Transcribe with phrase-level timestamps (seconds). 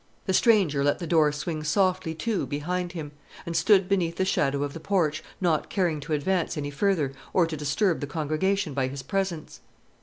[0.25, 3.11] The stranger let the door swing softly to behind him,
[3.45, 7.45] and stood beneath the shadow of the porch, not caring to advance any further, or
[7.45, 9.59] to disturb the congregation by his presence.